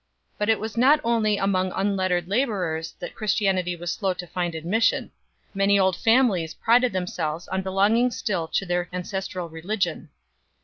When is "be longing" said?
7.61-8.09